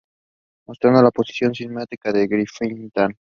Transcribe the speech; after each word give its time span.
Mostrando 0.65 0.99
la 1.03 1.11
posición 1.11 1.53
sistemática 1.53 2.11
de 2.11 2.27
"Giraffatitan". 2.27 3.15